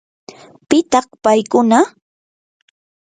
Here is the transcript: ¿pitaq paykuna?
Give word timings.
¿pitaq 0.69 1.07
paykuna? 1.23 1.79